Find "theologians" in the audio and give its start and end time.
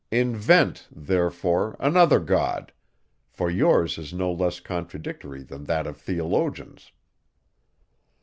5.95-6.91